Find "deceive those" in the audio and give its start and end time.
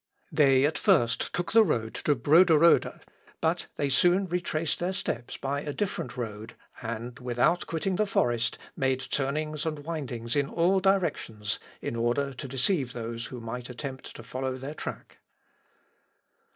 12.47-13.27